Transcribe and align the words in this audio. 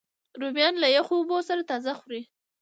رومیان 0.41 0.73
له 0.83 0.87
یخو 0.97 1.13
اوبو 1.19 1.37
سره 1.49 1.61
تازه 1.69 1.91
خوري 1.99 2.21